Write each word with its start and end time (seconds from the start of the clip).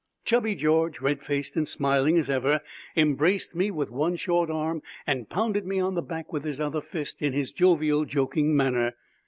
Chubby 0.25 0.55
George, 0.55 0.99
red 0.99 1.21
faced 1.21 1.55
and 1.55 1.67
smiling 1.67 2.17
as 2.17 2.27
ever, 2.27 2.61
embraced 2.97 3.55
me 3.55 3.69
with 3.69 3.91
one 3.91 4.15
short 4.15 4.49
arm 4.49 4.81
and 5.05 5.29
pounded 5.29 5.63
me 5.67 5.79
on 5.79 5.93
the 5.93 6.01
back 6.01 6.33
with 6.33 6.43
his 6.43 6.59
other 6.59 6.81
fist 6.81 7.21
in 7.21 7.33
his 7.33 7.51
jovial, 7.51 8.05
joking 8.05 8.57
manner. 8.57 8.95